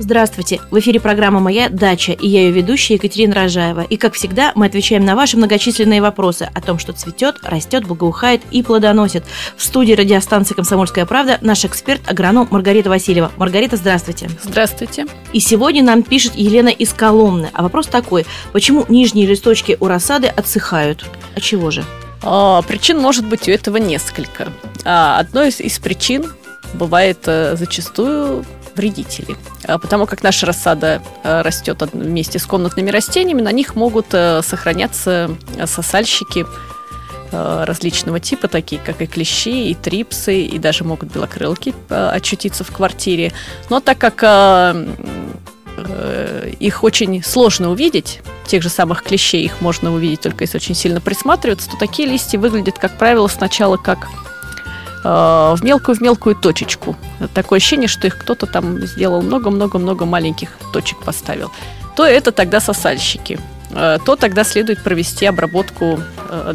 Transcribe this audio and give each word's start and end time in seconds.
Здравствуйте! 0.00 0.60
В 0.70 0.78
эфире 0.78 1.00
программа 1.00 1.40
«Моя 1.40 1.68
дача» 1.68 2.12
и 2.12 2.28
я 2.28 2.42
ее 2.42 2.52
ведущая 2.52 2.94
Екатерина 2.94 3.34
Рожаева. 3.34 3.80
И, 3.80 3.96
как 3.96 4.14
всегда, 4.14 4.52
мы 4.54 4.66
отвечаем 4.66 5.04
на 5.04 5.16
ваши 5.16 5.36
многочисленные 5.36 6.00
вопросы 6.00 6.48
о 6.54 6.60
том, 6.60 6.78
что 6.78 6.92
цветет, 6.92 7.38
растет, 7.42 7.84
благоухает 7.84 8.42
и 8.52 8.62
плодоносит. 8.62 9.24
В 9.56 9.62
студии 9.62 9.94
радиостанции 9.94 10.54
«Комсомольская 10.54 11.04
правда» 11.04 11.38
наш 11.40 11.64
эксперт-агроном 11.64 12.46
Маргарита 12.52 12.90
Васильева. 12.90 13.32
Маргарита, 13.36 13.76
здравствуйте! 13.76 14.30
Здравствуйте! 14.40 15.06
И 15.32 15.40
сегодня 15.40 15.82
нам 15.82 16.04
пишет 16.04 16.36
Елена 16.36 16.68
из 16.68 16.92
Коломны. 16.92 17.50
А 17.52 17.64
вопрос 17.64 17.88
такой, 17.88 18.24
почему 18.52 18.84
нижние 18.88 19.26
листочки 19.26 19.76
у 19.80 19.88
рассады 19.88 20.28
отсыхают? 20.28 21.04
А 21.34 21.40
чего 21.40 21.72
же? 21.72 21.84
А, 22.22 22.62
причин 22.62 23.00
может 23.00 23.26
быть 23.26 23.48
у 23.48 23.50
этого 23.50 23.78
несколько. 23.78 24.52
А, 24.84 25.18
одной 25.18 25.48
из, 25.48 25.58
из 25.60 25.76
причин 25.80 26.24
бывает 26.74 27.18
а, 27.26 27.56
зачастую 27.56 28.44
вредителей. 28.78 29.36
А, 29.64 29.78
потому 29.78 30.06
как 30.06 30.22
наша 30.22 30.46
рассада 30.46 31.02
а, 31.22 31.42
растет 31.42 31.82
вместе 31.92 32.38
с 32.38 32.46
комнатными 32.46 32.90
растениями, 32.90 33.42
на 33.42 33.52
них 33.52 33.74
могут 33.76 34.06
а, 34.12 34.40
сохраняться 34.42 35.30
сосальщики 35.66 36.46
различного 37.30 38.20
типа, 38.20 38.48
такие 38.48 38.80
как 38.82 39.02
и 39.02 39.06
клещи, 39.06 39.68
и 39.68 39.74
трипсы, 39.74 40.40
и 40.40 40.58
даже 40.58 40.84
могут 40.84 41.12
белокрылки 41.12 41.74
очутиться 41.90 42.64
в 42.64 42.70
квартире. 42.70 43.34
Но 43.68 43.80
так 43.80 43.98
как 43.98 44.22
э, 44.22 44.86
их 46.58 46.82
очень 46.82 47.22
сложно 47.22 47.70
увидеть, 47.70 48.22
тех 48.46 48.62
же 48.62 48.70
самых 48.70 49.02
клещей 49.02 49.44
их 49.44 49.60
можно 49.60 49.92
увидеть 49.92 50.22
только 50.22 50.44
если 50.44 50.56
очень 50.56 50.74
сильно 50.74 51.02
присматриваться, 51.02 51.68
то 51.68 51.76
такие 51.76 52.08
листья 52.08 52.38
выглядят, 52.38 52.78
как 52.78 52.96
правило, 52.96 53.28
сначала 53.28 53.76
как 53.76 54.08
Э, 54.08 54.27
в 55.04 55.58
мелкую-в 55.62 56.00
мелкую 56.00 56.34
точечку. 56.36 56.96
Такое 57.34 57.58
ощущение, 57.58 57.88
что 57.88 58.06
их 58.06 58.18
кто-то 58.18 58.46
там 58.46 58.80
сделал 58.86 59.22
много-много-много 59.22 60.04
маленьких 60.04 60.50
точек 60.72 60.98
поставил. 61.04 61.50
То 61.96 62.04
это 62.04 62.32
тогда 62.32 62.60
сосальщики. 62.60 63.38
Э, 63.70 63.98
то 64.04 64.16
тогда 64.16 64.44
следует 64.44 64.82
провести 64.82 65.26
обработку 65.26 66.00
э, 66.30 66.54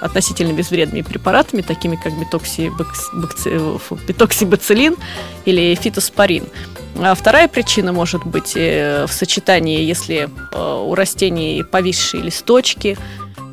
относительно 0.00 0.52
безвредными 0.52 1.02
препаратами, 1.02 1.62
такими 1.62 1.96
как 1.96 2.12
бетоксибацилин 4.06 4.96
или 5.44 5.74
фитоспорин. 5.74 6.44
А 6.96 7.14
вторая 7.14 7.48
причина 7.48 7.92
может 7.92 8.24
быть 8.24 8.54
в 8.54 9.08
сочетании, 9.08 9.82
если 9.82 10.28
у 10.54 10.94
растений 10.94 11.62
повисшие 11.62 12.22
листочки, 12.22 12.96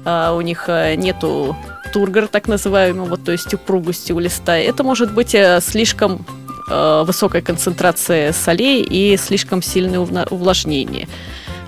у 0.06 0.42
них 0.42 0.68
нету 0.68 1.56
тургор, 1.96 2.28
так 2.28 2.50
называемый, 2.50 3.08
вот, 3.08 3.24
то 3.24 3.32
есть 3.32 3.54
упругости 3.54 4.12
у 4.12 4.20
листа. 4.20 4.58
Это 4.58 4.84
может 4.84 5.14
быть 5.14 5.34
э, 5.34 5.62
слишком 5.62 6.26
э, 6.70 7.04
высокая 7.08 7.42
концентрация 7.42 8.34
солей 8.34 8.82
и 8.84 9.16
слишком 9.16 9.62
сильное 9.62 10.02
увлажнение. 10.30 11.08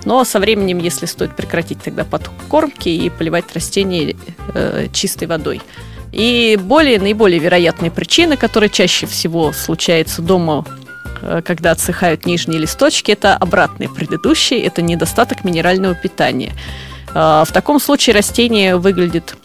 Но 0.04 0.26
со 0.26 0.40
временем, 0.40 0.80
если 0.80 1.06
стоит 1.06 1.34
прекратить 1.34 1.82
тогда 1.82 2.04
подкормки 2.04 2.90
и 2.90 3.10
поливать 3.10 3.54
растения 3.54 4.18
э, 4.54 4.88
чистой 4.92 5.30
водой. 5.30 5.62
И 6.12 6.60
более, 6.62 7.00
наиболее 7.00 7.40
вероятные 7.40 7.90
причины, 7.90 8.36
которые 8.36 8.70
чаще 8.70 9.06
всего 9.06 9.54
случаются 9.54 10.22
дома, 10.22 10.66
э, 11.22 11.42
когда 11.46 11.72
отсыхают 11.72 12.26
нижние 12.26 12.60
листочки, 12.60 13.14
это 13.14 13.38
обратные 13.38 13.88
предыдущие, 13.88 14.62
это 14.66 14.82
недостаток 14.82 15.46
минерального 15.46 15.96
питания. 15.96 16.52
В 17.14 17.48
таком 17.54 17.80
случае 17.80 18.16
растение 18.16 18.76
выглядит 18.76 19.38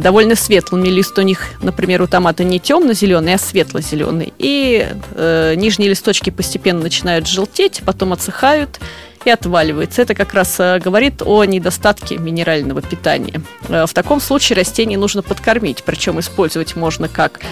довольно 0.00 0.34
светлыми. 0.34 0.88
Лист 0.88 1.18
у 1.18 1.22
них, 1.22 1.40
например, 1.62 2.02
у 2.02 2.06
томата 2.06 2.44
не 2.44 2.60
темно-зеленый, 2.60 3.34
а 3.34 3.38
светло-зеленый. 3.38 4.32
И 4.38 4.86
э, 5.14 5.54
нижние 5.56 5.90
листочки 5.90 6.30
постепенно 6.30 6.82
начинают 6.82 7.26
желтеть, 7.26 7.82
потом 7.84 8.12
отсыхают 8.12 8.78
и 9.24 9.30
отваливаются. 9.30 10.02
Это 10.02 10.14
как 10.14 10.34
раз 10.34 10.58
э, 10.58 10.78
говорит 10.78 11.22
о 11.24 11.44
недостатке 11.44 12.18
минерального 12.18 12.82
питания. 12.82 13.40
Э, 13.68 13.86
в 13.86 13.92
таком 13.92 14.20
случае 14.20 14.58
растение 14.58 14.98
нужно 14.98 15.22
подкормить, 15.22 15.82
причем 15.84 16.20
использовать 16.20 16.76
можно 16.76 17.08
как 17.08 17.40
э, 17.40 17.46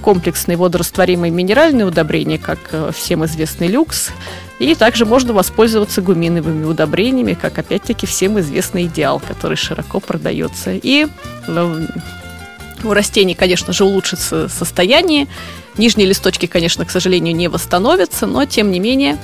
комплексные 0.00 0.56
водорастворимые 0.56 1.30
минеральные 1.30 1.86
удобрения, 1.86 2.38
как 2.38 2.58
э, 2.72 2.90
всем 2.94 3.24
известный 3.26 3.68
люкс, 3.68 4.10
и 4.58 4.74
также 4.74 5.04
можно 5.04 5.32
воспользоваться 5.32 6.02
гуминовыми 6.02 6.64
удобрениями, 6.64 7.34
как 7.34 7.58
опять-таки 7.58 8.06
всем 8.06 8.40
известный 8.40 8.86
идеал, 8.86 9.20
который 9.20 9.56
широко 9.56 10.00
продается. 10.00 10.72
И 10.72 11.06
ну, 11.46 11.86
у 12.82 12.92
растений, 12.92 13.34
конечно 13.34 13.72
же, 13.72 13.84
улучшится 13.84 14.48
состояние. 14.48 15.28
Нижние 15.76 16.08
листочки, 16.08 16.46
конечно, 16.46 16.84
к 16.84 16.90
сожалению, 16.90 17.36
не 17.36 17.48
восстановятся, 17.48 18.26
но 18.26 18.44
тем 18.46 18.70
не 18.70 18.80
менее 18.80 19.18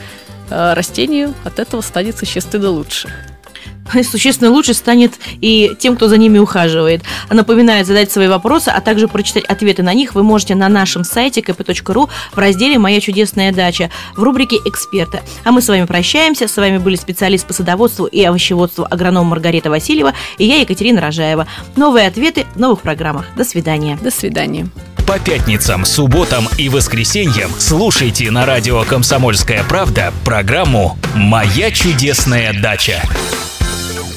э, 0.51 0.75
растению 0.75 1.35
от 1.45 1.59
этого 1.59 1.81
станет 1.81 2.17
существенно 2.17 2.71
лучше. 2.71 3.09
существенно 4.03 4.51
лучше 4.51 4.75
станет 4.75 5.15
и 5.41 5.75
тем, 5.79 5.97
кто 5.97 6.09
за 6.09 6.17
ними 6.17 6.39
ухаживает. 6.39 7.03
Напоминаю, 7.31 7.85
задать 7.85 8.11
свои 8.11 8.29
вопросы, 8.29 8.69
а 8.69 8.81
также 8.81 9.09
прочитать 9.09 9.45
ответы 9.45 9.83
на 9.83 9.95
них 9.95 10.15
вы 10.15 10.23
можете 10.23 10.55
на 10.55 10.69
нашем 10.69 11.05
сайте 11.05 11.41
kp.ru 11.41 12.09
в 12.33 12.39
разделе 12.39 12.79
«Моя 12.79 13.01
чудесная 13.01 13.53
дача» 13.53 13.91
в 14.17 14.23
рубрике 14.23 14.57
«Эксперты». 14.65 15.21
А 15.45 15.53
мы 15.53 15.61
с 15.61 15.69
вами 15.69 15.85
прощаемся. 15.85 16.49
С 16.49 16.57
вами 16.57 16.79
были 16.79 16.97
специалист 16.97 17.47
по 17.47 17.53
садоводству 17.53 18.07
и 18.07 18.23
овощеводству 18.23 18.87
агроном 18.91 19.27
Маргарита 19.27 19.71
Васильева 19.71 20.13
и 20.39 20.47
я, 20.47 20.61
Екатерина 20.61 21.01
Рожаева. 21.01 21.47
Новые 21.77 22.07
ответы 22.07 22.47
в 22.55 22.61
новых 22.61 22.83
программах. 22.83 23.27
До 23.37 23.45
свидания. 23.45 23.99
До 24.03 24.11
свидания. 24.11 24.69
По 25.07 25.19
пятницам, 25.19 25.85
субботам 25.85 26.49
и 26.57 26.71
воскресеньям 26.71 27.51
слушайте 27.59 28.31
на 28.31 28.47
радио 28.47 28.85
«Комсомольская 28.85 29.63
правда» 29.65 30.15
программу 30.25 30.97
«Моя 31.15 31.71
чудесная 31.71 32.59
дача». 32.59 33.03